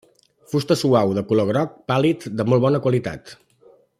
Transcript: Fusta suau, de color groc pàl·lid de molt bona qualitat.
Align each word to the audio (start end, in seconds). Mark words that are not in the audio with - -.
Fusta 0.53 0.77
suau, 0.83 1.11
de 1.17 1.23
color 1.33 1.47
groc 1.51 1.77
pàl·lid 1.93 2.27
de 2.39 2.49
molt 2.53 2.65
bona 2.67 2.83
qualitat. 2.87 3.37